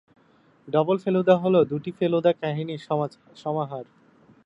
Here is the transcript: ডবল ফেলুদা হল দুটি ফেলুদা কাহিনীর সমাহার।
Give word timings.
ডবল 0.67 0.97
ফেলুদা 0.97 1.35
হল 1.37 1.55
দুটি 1.71 1.91
ফেলুদা 1.91 2.31
কাহিনীর 2.41 2.81
সমাহার। 3.35 3.85